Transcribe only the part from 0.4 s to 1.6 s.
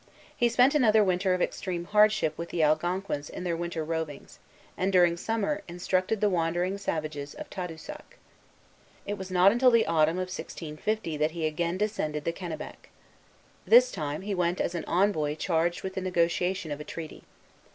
spent another winter of